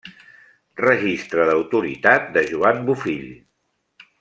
[0.81, 3.31] Registre d'autoritat de Joan Bofill.